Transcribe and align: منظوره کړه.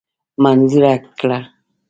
منظوره 0.43 0.93
کړه. 1.19 1.39